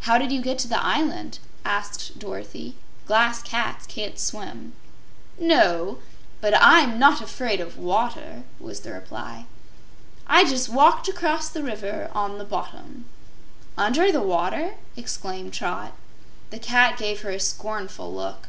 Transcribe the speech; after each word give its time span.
"How 0.00 0.18
did 0.18 0.32
you 0.32 0.42
get 0.42 0.58
to 0.58 0.68
the 0.68 0.78
island?" 0.78 1.38
asked 1.64 2.18
Dorothy. 2.18 2.76
"Glass 3.06 3.42
cats 3.42 3.86
can't 3.86 4.18
swim." 4.18 4.74
"No, 5.40 5.96
but 6.42 6.52
I'm 6.60 6.98
not 6.98 7.22
afraid 7.22 7.58
of 7.62 7.78
water," 7.78 8.42
was 8.60 8.80
the 8.80 8.92
reply. 8.92 9.46
"I 10.26 10.44
just 10.44 10.68
walked 10.68 11.08
across 11.08 11.48
the 11.48 11.62
river 11.62 12.10
on 12.12 12.36
the 12.36 12.44
bottom." 12.44 13.06
"Under 13.78 14.12
the 14.12 14.20
water?" 14.20 14.74
exclaimed 14.94 15.54
Trot. 15.54 15.94
The 16.50 16.58
cat 16.58 16.98
gave 16.98 17.22
her 17.22 17.30
a 17.30 17.40
scornful 17.40 18.12
look. 18.12 18.48